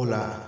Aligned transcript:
Hola, 0.00 0.47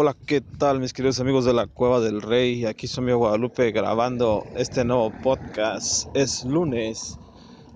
Hola, 0.00 0.14
¿qué 0.28 0.40
tal 0.40 0.78
mis 0.78 0.92
queridos 0.92 1.18
amigos 1.18 1.44
de 1.44 1.52
la 1.52 1.66
Cueva 1.66 1.98
del 1.98 2.22
Rey? 2.22 2.64
Aquí 2.66 2.86
soy 2.86 3.02
mi 3.02 3.12
Guadalupe 3.12 3.72
grabando 3.72 4.46
este 4.54 4.84
nuevo 4.84 5.10
podcast. 5.10 6.06
Es 6.14 6.44
lunes, 6.44 7.18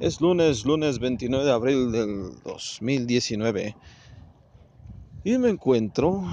es 0.00 0.22
lunes, 0.22 0.64
lunes 0.64 0.98
29 0.98 1.44
de 1.44 1.52
abril 1.52 1.92
del 1.92 2.30
2019. 2.42 3.76
Y 5.24 5.36
me 5.36 5.50
encuentro, 5.50 6.24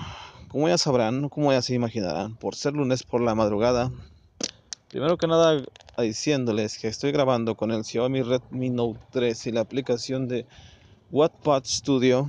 como 0.47 0.69
ya 0.69 0.77
sabrán, 0.77 1.27
como 1.27 1.51
ya 1.51 1.61
se 1.61 1.73
imaginarán, 1.73 2.37
por 2.37 2.55
ser 2.55 2.75
lunes 2.75 3.03
por 3.03 3.19
la 3.19 3.35
madrugada. 3.35 3.91
Primero 4.87 5.17
que 5.17 5.27
nada, 5.27 5.61
diciéndoles 5.97 6.77
que 6.77 6.87
estoy 6.87 7.11
grabando 7.11 7.55
con 7.55 7.71
el 7.71 7.83
Xiaomi 7.83 8.21
Redmi 8.21 8.69
Note 8.69 9.01
3 9.11 9.47
y 9.47 9.51
la 9.51 9.59
aplicación 9.59 10.29
de 10.29 10.45
Wattpad 11.11 11.65
Studio 11.65 12.25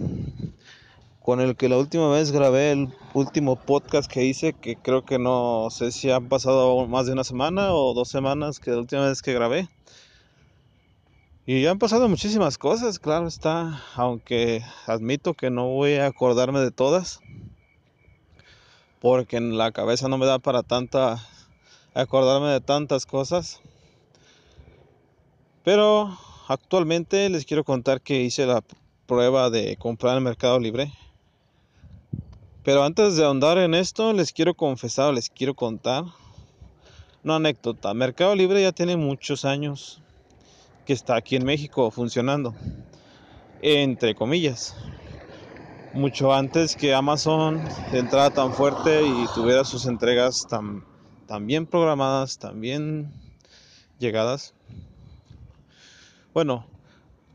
con 1.25 1.41
el 1.41 1.57
que 1.57 1.71
la 1.71 1.79
última 1.79 2.11
vez 2.11 2.33
grabé 2.33 2.73
el 2.73 2.93
último 3.15 3.57
podcast 3.57 4.13
que 4.13 4.27
hice, 4.27 4.53
que 4.53 4.77
creo 4.77 5.07
que 5.07 5.19
no 5.19 5.69
sé 5.71 5.91
si 5.91 6.11
han 6.11 6.29
pasado 6.29 6.87
más 6.87 7.07
de 7.07 7.13
una 7.13 7.25
semana 7.25 7.73
o 7.73 7.95
dos 7.95 8.11
semanas 8.11 8.61
que 8.61 8.73
la 8.73 8.77
última 8.77 9.07
vez 9.07 9.23
que 9.23 9.33
grabé. 9.33 9.71
Y 11.47 11.63
ya 11.63 11.71
han 11.71 11.79
pasado 11.79 12.11
muchísimas 12.11 12.59
cosas, 12.59 12.99
claro 12.99 13.27
está, 13.27 13.83
aunque 13.95 14.63
admito 14.87 15.33
que 15.33 15.49
no 15.49 15.69
voy 15.69 15.95
a 15.95 16.09
acordarme 16.09 16.61
de 16.61 16.71
todas, 16.71 17.21
porque 19.01 19.39
en 19.39 19.57
la 19.57 19.73
cabeza 19.73 20.09
no 20.09 20.19
me 20.19 20.27
da 20.27 20.39
para 20.39 20.63
tanta 20.63 21.27
acordarme 21.95 22.49
de 22.49 22.61
tantas 22.61 23.07
cosas. 23.07 23.63
Pero 25.65 26.19
actualmente 26.49 27.31
les 27.31 27.47
quiero 27.47 27.65
contar 27.65 28.03
que 28.03 28.21
hice 28.21 28.45
la 28.45 28.63
prueba 29.07 29.49
de 29.49 29.79
comprar 29.79 30.19
en 30.19 30.25
Mercado 30.25 30.61
Libre 30.61 30.93
pero 32.65 32.83
antes 32.83 33.17
de 33.17 33.25
ahondar 33.25 33.59
en 33.59 33.75
esto, 33.75 34.15
les 34.15 34.33
quiero 34.33 34.55
confesar, 34.55 35.13
les 35.13 35.29
quiero 35.29 35.55
contar 35.55 36.05
una 37.23 37.37
anécdota. 37.37 37.93
Mercado 37.93 38.35
Libre 38.35 38.63
ya 38.63 38.73
tiene 38.73 38.97
muchos 38.97 39.45
años 39.45 40.03
que 40.87 40.95
está 40.95 41.17
aquí 41.17 41.37
en 41.37 41.45
México 41.45 41.91
funcionando, 41.91 42.55
entre 43.61 44.15
comillas. 44.15 44.75
Mucho 45.93 46.33
antes 46.33 46.75
que 46.75 46.95
Amazon 46.95 47.63
entrara 47.93 48.31
tan 48.31 48.53
fuerte 48.55 49.07
y 49.07 49.27
tuviera 49.35 49.65
sus 49.65 49.85
entregas 49.85 50.47
tan, 50.49 50.85
tan 51.27 51.47
bien 51.47 51.67
programadas, 51.67 52.39
tan 52.39 52.61
bien 52.61 53.13
llegadas. 53.99 54.55
Bueno, 56.33 56.67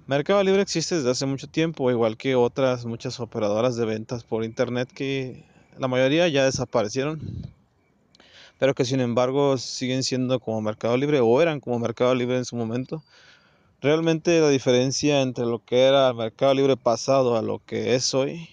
Mercado 0.09 0.41
Libre 0.41 0.63
existe 0.63 0.95
desde 0.95 1.11
hace 1.11 1.27
mucho 1.27 1.45
tiempo, 1.45 1.91
igual 1.91 2.17
que 2.17 2.33
otras 2.33 2.83
muchas 2.83 3.19
operadoras 3.19 3.75
de 3.75 3.85
ventas 3.85 4.23
por 4.23 4.43
internet 4.43 4.89
que 4.91 5.45
la 5.77 5.87
mayoría 5.87 6.27
ya 6.27 6.45
desaparecieron, 6.45 7.21
pero 8.57 8.73
que 8.73 8.85
sin 8.85 9.01
embargo 9.01 9.59
siguen 9.59 10.01
siendo 10.01 10.39
como 10.39 10.61
Mercado 10.61 10.97
Libre 10.97 11.19
o 11.19 11.41
eran 11.43 11.59
como 11.59 11.77
Mercado 11.77 12.15
Libre 12.15 12.37
en 12.37 12.45
su 12.45 12.55
momento. 12.55 13.03
Realmente 13.81 14.41
la 14.41 14.49
diferencia 14.49 15.21
entre 15.21 15.45
lo 15.45 15.63
que 15.63 15.83
era 15.83 16.11
Mercado 16.11 16.55
Libre 16.55 16.75
pasado 16.75 17.37
a 17.37 17.43
lo 17.43 17.63
que 17.63 17.93
es 17.93 18.11
hoy 18.15 18.49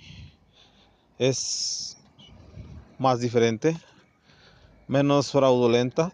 es 1.19 1.97
más 2.99 3.19
diferente, 3.19 3.79
menos 4.89 5.33
fraudulenta, 5.33 6.13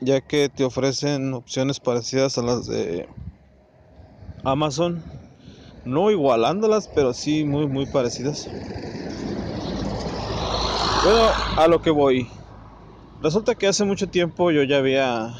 ya 0.00 0.20
que 0.20 0.48
te 0.48 0.62
ofrecen 0.62 1.34
opciones 1.34 1.80
parecidas 1.80 2.38
a 2.38 2.42
las 2.42 2.68
de 2.68 3.08
Amazon, 4.44 5.04
no 5.84 6.10
igualándolas, 6.10 6.88
pero 6.94 7.12
sí 7.14 7.44
muy 7.44 7.66
muy 7.66 7.86
parecidas. 7.86 8.48
Bueno, 11.02 11.32
a 11.56 11.68
lo 11.68 11.80
que 11.80 11.90
voy. 11.90 12.28
Resulta 13.20 13.54
que 13.54 13.66
hace 13.66 13.84
mucho 13.84 14.08
tiempo 14.08 14.50
yo 14.50 14.62
ya 14.62 14.78
había 14.78 15.34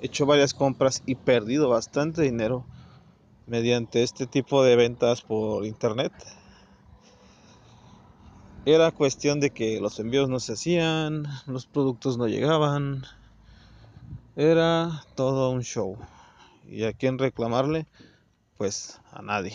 hecho 0.00 0.26
varias 0.26 0.54
compras 0.54 1.02
y 1.06 1.16
perdido 1.16 1.68
bastante 1.68 2.22
dinero 2.22 2.64
mediante 3.46 4.02
este 4.02 4.26
tipo 4.26 4.62
de 4.62 4.76
ventas 4.76 5.22
por 5.22 5.64
internet. 5.64 6.12
Era 8.66 8.90
cuestión 8.90 9.40
de 9.40 9.50
que 9.50 9.80
los 9.80 9.98
envíos 9.98 10.28
no 10.28 10.40
se 10.40 10.52
hacían, 10.52 11.24
los 11.46 11.66
productos 11.66 12.18
no 12.18 12.28
llegaban. 12.28 13.02
Era 14.36 15.04
todo 15.16 15.50
un 15.50 15.62
show. 15.62 15.96
¿Y 16.68 16.84
a 16.84 16.92
quién 16.92 17.18
reclamarle? 17.18 17.86
Pues 18.58 19.00
a 19.12 19.22
nadie. 19.22 19.54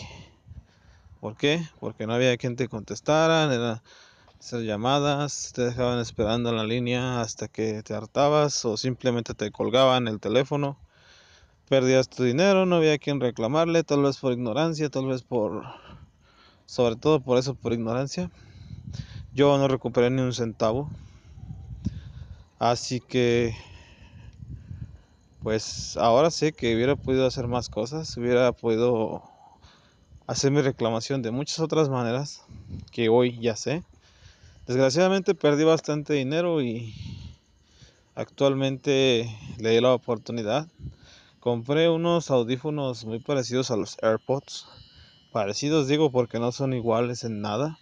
¿Por 1.20 1.36
qué? 1.36 1.62
Porque 1.78 2.06
no 2.06 2.14
había 2.14 2.36
quien 2.38 2.56
te 2.56 2.68
contestara, 2.68 3.54
eran 3.54 3.82
esas 4.40 4.62
llamadas, 4.62 5.52
te 5.54 5.62
dejaban 5.62 5.98
esperando 5.98 6.48
en 6.48 6.56
la 6.56 6.64
línea 6.64 7.20
hasta 7.20 7.46
que 7.46 7.82
te 7.82 7.94
hartabas 7.94 8.64
o 8.64 8.78
simplemente 8.78 9.34
te 9.34 9.50
colgaban 9.50 10.08
el 10.08 10.20
teléfono. 10.20 10.78
Perdías 11.68 12.08
tu 12.08 12.24
dinero, 12.24 12.64
no 12.64 12.76
había 12.76 12.98
quien 12.98 13.20
reclamarle, 13.20 13.84
tal 13.84 14.02
vez 14.02 14.18
por 14.18 14.32
ignorancia, 14.32 14.88
tal 14.88 15.06
vez 15.06 15.22
por... 15.22 15.64
sobre 16.64 16.96
todo 16.96 17.20
por 17.20 17.38
eso, 17.38 17.54
por 17.54 17.74
ignorancia. 17.74 18.30
Yo 19.34 19.58
no 19.58 19.68
recuperé 19.68 20.08
ni 20.08 20.22
un 20.22 20.32
centavo. 20.32 20.90
Así 22.58 23.00
que 23.00 23.54
pues 25.44 25.98
ahora 25.98 26.30
sé 26.30 26.54
que 26.54 26.74
hubiera 26.74 26.96
podido 26.96 27.26
hacer 27.26 27.48
más 27.48 27.68
cosas, 27.68 28.16
hubiera 28.16 28.50
podido 28.52 29.22
hacer 30.26 30.50
mi 30.50 30.62
reclamación 30.62 31.20
de 31.20 31.32
muchas 31.32 31.60
otras 31.60 31.90
maneras 31.90 32.46
que 32.90 33.10
hoy 33.10 33.38
ya 33.38 33.54
sé. 33.54 33.84
Desgraciadamente 34.66 35.34
perdí 35.34 35.64
bastante 35.64 36.14
dinero 36.14 36.62
y 36.62 36.94
actualmente 38.14 39.28
le 39.58 39.68
di 39.68 39.82
la 39.82 39.92
oportunidad. 39.92 40.66
Compré 41.40 41.90
unos 41.90 42.30
audífonos 42.30 43.04
muy 43.04 43.18
parecidos 43.18 43.70
a 43.70 43.76
los 43.76 43.98
AirPods. 44.02 44.66
Parecidos 45.30 45.88
digo 45.88 46.10
porque 46.10 46.38
no 46.38 46.52
son 46.52 46.72
iguales 46.72 47.22
en 47.22 47.42
nada, 47.42 47.78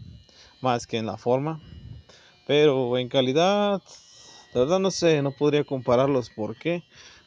más 0.60 0.88
que 0.88 0.98
en 0.98 1.06
la 1.06 1.16
forma. 1.16 1.60
Pero 2.44 2.98
en 2.98 3.08
calidad, 3.08 3.80
la 4.52 4.60
verdad 4.60 4.80
no 4.80 4.90
sé, 4.90 5.22
no 5.22 5.30
podría 5.30 5.62
compararlos. 5.62 6.28
¿Por 6.30 6.56
qué? 6.58 6.82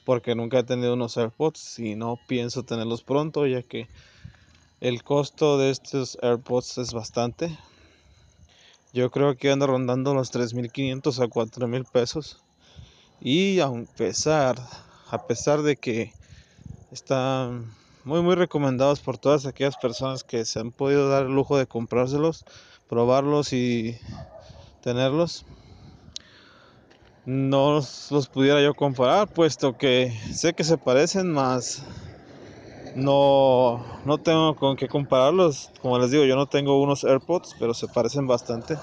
Porque 0.06 0.36
nunca 0.36 0.60
he 0.60 0.64
tenido 0.64 0.94
unos 0.94 1.18
AirPods 1.18 1.80
y 1.80 1.96
no 1.96 2.18
pienso 2.28 2.64
tenerlos 2.64 3.04
pronto 3.04 3.46
ya 3.48 3.64
que 3.64 3.90
el 4.80 5.04
costo 5.04 5.58
de 5.58 5.72
estos 5.72 6.18
AirPods 6.22 6.78
es 6.78 6.94
bastante. 6.94 7.58
Yo 8.94 9.12
creo 9.12 9.36
que 9.36 9.52
anda 9.52 9.68
rondando 9.68 10.14
los 10.14 10.32
3.500 10.32 11.20
a 11.20 11.28
4.000 11.28 11.86
pesos. 11.92 12.44
Y 13.20 13.60
a 13.60 13.70
pesar, 13.98 14.58
a 15.10 15.26
pesar 15.26 15.64
de 15.64 15.76
que 15.76 16.14
están 16.92 17.74
muy 18.04 18.22
muy 18.22 18.36
recomendados 18.36 19.00
por 19.00 19.18
todas 19.18 19.46
aquellas 19.46 19.78
personas 19.78 20.24
que 20.24 20.46
se 20.46 20.60
han 20.60 20.72
podido 20.72 21.10
dar 21.10 21.26
el 21.26 21.34
lujo 21.34 21.58
de 21.58 21.66
comprárselos, 21.66 22.46
probarlos 22.88 23.52
y 23.52 23.98
tenerlos, 24.82 25.46
no 27.26 27.82
los 28.10 28.30
pudiera 28.32 28.62
yo 28.62 28.74
comparar, 28.76 29.28
puesto 29.28 29.76
que 29.78 30.12
sé 30.32 30.54
que 30.54 30.64
se 30.64 30.78
parecen, 30.78 31.32
más 31.32 31.84
no, 32.96 33.86
no 34.06 34.18
tengo 34.20 34.56
con 34.56 34.78
qué 34.78 34.88
compararlos. 34.88 35.70
Como 35.82 36.00
les 36.00 36.12
digo, 36.12 36.24
yo 36.24 36.36
no 36.38 36.46
tengo 36.46 36.82
unos 36.82 37.04
AirPods, 37.04 37.56
pero 37.60 37.74
se 37.74 37.88
parecen 37.88 38.26
bastante. 38.26 38.78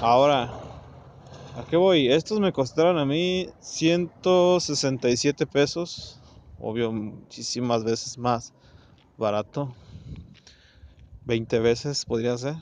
Ahora, 0.00 0.52
¿a 1.56 1.64
qué 1.68 1.76
voy? 1.76 2.12
Estos 2.12 2.38
me 2.38 2.52
costaron 2.52 2.96
a 2.96 3.04
mí 3.04 3.48
167 3.60 5.46
pesos. 5.46 6.20
obvio 6.60 6.92
muchísimas 6.92 7.82
veces 7.82 8.18
más 8.18 8.52
barato. 9.16 9.74
20 11.24 11.58
veces 11.58 12.04
podría 12.04 12.38
ser. 12.38 12.54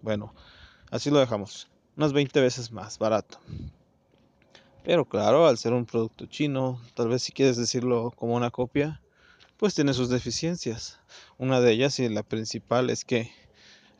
Bueno, 0.00 0.34
así 0.90 1.10
lo 1.10 1.20
dejamos. 1.20 1.68
Unas 1.96 2.12
20 2.12 2.40
veces 2.40 2.72
más 2.72 2.98
barato. 2.98 3.38
Pero 4.84 5.04
claro, 5.04 5.46
al 5.46 5.58
ser 5.58 5.72
un 5.72 5.86
producto 5.86 6.26
chino, 6.26 6.80
tal 6.94 7.08
vez 7.08 7.22
si 7.22 7.32
quieres 7.32 7.56
decirlo 7.56 8.10
como 8.16 8.34
una 8.34 8.50
copia, 8.50 9.00
pues 9.56 9.74
tiene 9.74 9.94
sus 9.94 10.08
deficiencias. 10.08 10.98
Una 11.38 11.60
de 11.60 11.70
ellas 11.72 12.00
y 12.00 12.08
la 12.08 12.24
principal 12.24 12.90
es 12.90 13.04
que 13.04 13.30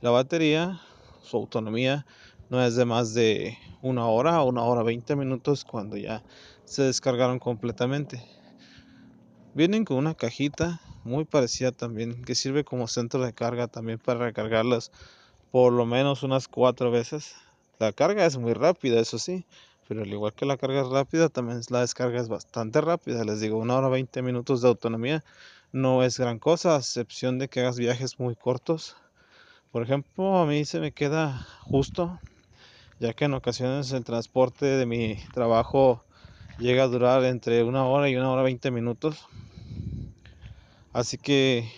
la 0.00 0.10
batería, 0.10 0.80
su 1.22 1.36
autonomía, 1.36 2.04
no 2.50 2.64
es 2.64 2.74
de 2.74 2.84
más 2.84 3.14
de 3.14 3.56
una 3.80 4.08
hora 4.08 4.42
o 4.42 4.48
una 4.48 4.64
hora 4.64 4.82
20 4.82 5.14
minutos 5.14 5.64
cuando 5.64 5.96
ya 5.96 6.24
se 6.64 6.82
descargaron 6.82 7.38
completamente. 7.38 8.24
Vienen 9.54 9.84
con 9.84 9.98
una 9.98 10.14
cajita 10.14 10.80
muy 11.04 11.24
parecida 11.24 11.70
también 11.70 12.24
que 12.24 12.34
sirve 12.34 12.64
como 12.64 12.88
centro 12.88 13.24
de 13.24 13.32
carga 13.32 13.68
también 13.68 13.98
para 14.00 14.18
recargarlas 14.18 14.90
por 15.52 15.72
lo 15.72 15.86
menos 15.86 16.24
unas 16.24 16.48
cuatro 16.48 16.90
veces. 16.90 17.34
La 17.78 17.92
carga 17.92 18.26
es 18.26 18.36
muy 18.36 18.54
rápida, 18.54 18.98
eso 19.00 19.18
sí, 19.18 19.46
pero 19.88 20.02
al 20.02 20.08
igual 20.08 20.32
que 20.34 20.46
la 20.46 20.56
carga 20.56 20.84
rápida, 20.84 21.28
también 21.28 21.60
la 21.70 21.80
descarga 21.80 22.20
es 22.20 22.28
bastante 22.28 22.80
rápida. 22.80 23.24
Les 23.24 23.40
digo, 23.40 23.58
una 23.58 23.76
hora 23.76 23.88
20 23.88 24.22
minutos 24.22 24.62
de 24.62 24.68
autonomía 24.68 25.24
no 25.72 26.02
es 26.02 26.18
gran 26.18 26.38
cosa, 26.38 26.76
a 26.76 26.78
excepción 26.78 27.38
de 27.38 27.48
que 27.48 27.60
hagas 27.60 27.78
viajes 27.78 28.18
muy 28.18 28.36
cortos. 28.36 28.96
Por 29.70 29.82
ejemplo, 29.82 30.38
a 30.38 30.46
mí 30.46 30.64
se 30.64 30.80
me 30.80 30.92
queda 30.92 31.46
justo, 31.62 32.20
ya 33.00 33.14
que 33.14 33.24
en 33.24 33.34
ocasiones 33.34 33.90
el 33.92 34.04
transporte 34.04 34.66
de 34.66 34.86
mi 34.86 35.18
trabajo 35.32 36.04
llega 36.58 36.84
a 36.84 36.88
durar 36.88 37.24
entre 37.24 37.64
una 37.64 37.86
hora 37.86 38.08
y 38.08 38.16
una 38.16 38.30
hora 38.30 38.42
20 38.42 38.70
minutos. 38.70 39.26
Así 40.92 41.16
que 41.16 41.70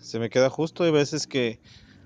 se 0.00 0.18
me 0.18 0.30
queda 0.30 0.48
justo. 0.48 0.84
Hay 0.84 0.90
veces 0.90 1.26
que 1.26 1.60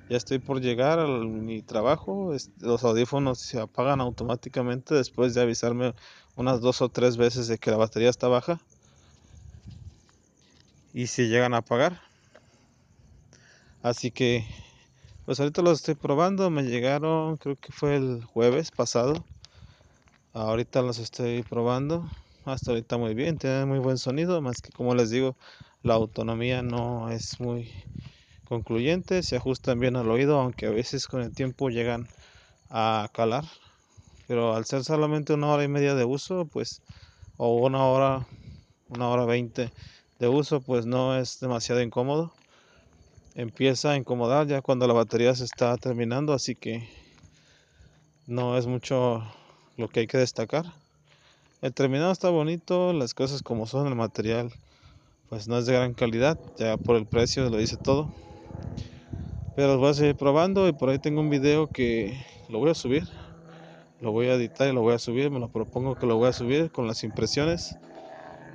ya 0.09 0.17
estoy 0.17 0.39
por 0.39 0.61
llegar 0.61 0.99
a 0.99 1.07
mi 1.07 1.63
trabajo. 1.63 2.35
Los 2.61 2.85
audífonos 2.85 3.39
se 3.39 3.61
apagan 3.61 4.01
automáticamente 4.01 4.95
después 4.95 5.35
de 5.35 5.43
avisarme 5.43 5.95
unas 6.37 6.61
dos 6.61 6.81
o 6.81 6.89
tres 6.89 7.17
veces 7.17 7.47
de 7.49 7.59
que 7.59 7.71
la 7.71 7.77
batería 7.77 8.09
está 8.09 8.29
baja. 8.29 8.61
Y 10.95 11.09
se 11.09 11.29
llegan 11.29 11.53
a 11.53 11.59
apagar. 11.59 12.01
Así 13.83 14.11
que, 14.11 14.47
pues 15.27 15.39
ahorita 15.41 15.61
los 15.63 15.81
estoy 15.81 15.95
probando. 15.95 16.49
Me 16.49 16.63
llegaron, 16.63 17.37
creo 17.37 17.57
que 17.57 17.73
fue 17.73 17.97
el 17.97 18.25
jueves 18.25 18.71
pasado. 18.71 19.25
Ahorita 20.33 20.81
los 20.81 20.99
estoy 20.99 21.43
probando. 21.43 22.11
Hasta 22.47 22.71
ahorita 22.71 22.97
muy 22.97 23.15
bien, 23.15 23.37
tienen 23.37 23.69
muy 23.69 23.79
buen 23.79 23.99
sonido. 23.99 24.41
Más 24.41 24.63
que 24.63 24.73
como 24.73 24.95
les 24.95 25.11
digo, 25.11 25.37
la 25.83 25.95
autonomía 25.95 26.63
no 26.63 27.11
es 27.11 27.39
muy 27.41 27.71
concluyente, 28.49 29.23
se 29.23 29.37
ajustan 29.37 29.79
bien 29.79 29.97
al 29.97 30.11
oído, 30.11 30.41
aunque 30.41 30.67
a 30.67 30.71
veces 30.71 31.07
con 31.07 31.21
el 31.21 31.35
tiempo 31.35 31.69
llegan 31.69 32.09
a 32.71 33.09
calar. 33.13 33.45
Pero 34.27 34.55
al 34.55 34.65
ser 34.65 34.85
solamente 34.85 35.35
una 35.35 35.49
hora 35.49 35.65
y 35.65 35.69
media 35.69 35.95
de 35.95 36.05
uso, 36.05 36.47
pues, 36.47 36.81
o 37.37 37.59
una 37.59 37.85
hora, 37.85 38.27
una 38.89 39.09
hora 39.09 39.27
veinte 39.27 39.71
de 40.19 40.29
uso, 40.29 40.61
pues 40.61 40.87
no 40.87 41.17
es 41.17 41.41
demasiado 41.41 41.83
incómodo. 41.83 42.33
Empieza 43.35 43.93
a 43.93 43.97
incomodar 43.97 44.47
ya 44.47 44.63
cuando 44.63 44.87
la 44.87 44.95
batería 44.95 45.35
se 45.35 45.45
está 45.45 45.77
terminando, 45.77 46.33
así 46.33 46.55
que 46.55 46.89
no 48.27 48.57
es 48.57 48.67
mucho 48.67 49.23
lo 49.77 49.89
que 49.89 50.01
hay 50.01 50.07
que 50.07 50.19
destacar. 50.19 50.65
El 51.61 51.75
terminado 51.75 52.13
está 52.13 52.31
bonito, 52.31 52.93
las 52.93 53.15
cosas 53.15 53.43
como 53.43 53.67
son, 53.67 53.87
el 53.87 53.95
material 53.95 54.53
pues 55.29 55.47
no 55.47 55.59
es 55.59 55.67
de 55.67 55.75
gran 55.75 55.93
calidad, 55.93 56.39
ya 56.57 56.77
por 56.79 56.97
el 56.97 57.07
precio 57.07 57.49
lo 57.51 57.59
dice 57.59 57.77
todo. 57.77 58.11
Pero 59.57 59.69
los 59.69 59.79
voy 59.79 59.91
a 59.91 59.95
seguir 59.95 60.17
probando 60.17 60.69
y 60.69 60.73
por 60.73 60.89
ahí 60.89 60.99
tengo 60.99 61.21
un 61.21 61.31
video 61.31 61.67
que 61.67 62.17
lo 62.49 62.59
voy 62.59 62.71
a 62.71 62.75
subir. 62.75 63.09
Lo 64.01 64.13
voy 64.13 64.29
a 64.29 64.35
editar 64.35 64.69
y 64.69 64.73
lo 64.73 64.83
voy 64.83 64.95
a 64.95 64.99
subir, 64.99 65.31
me 65.31 65.41
lo 65.41 65.49
propongo 65.49 65.97
que 65.97 66.07
lo 66.07 66.17
voy 66.17 66.29
a 66.29 66.33
subir 66.33 66.71
con 66.71 66.87
las 66.87 67.03
impresiones. 67.03 67.77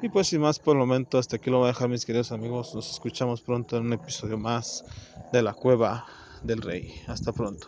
Y 0.02 0.10
pues 0.10 0.28
sin 0.28 0.42
más 0.42 0.60
por 0.60 0.76
el 0.76 0.80
momento, 0.80 1.18
hasta 1.18 1.36
aquí 1.36 1.50
lo 1.50 1.60
voy 1.60 1.66
a 1.66 1.68
dejar 1.70 1.90
mis 1.90 2.06
queridos 2.06 2.32
amigos. 2.32 2.74
Nos 2.74 2.90
escuchamos 2.90 3.42
pronto 3.42 3.78
en 3.78 3.86
un 3.86 3.94
episodio 3.94 4.38
más 4.38 4.86
de 5.32 5.42
la 5.42 5.54
cueva 5.54 6.06
del 6.44 6.62
rey. 6.62 6.94
Hasta 7.08 7.32
pronto. 7.34 7.68